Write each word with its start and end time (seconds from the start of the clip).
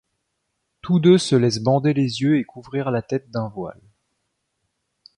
Tous 0.81 0.99
deux 0.99 1.19
se 1.19 1.35
laissent 1.35 1.61
bander 1.61 1.93
les 1.93 2.21
yeux 2.21 2.39
et 2.39 2.43
couvrir 2.43 2.89
la 2.89 3.03
tête 3.03 3.29
d’un 3.29 3.49
voile. 3.49 3.83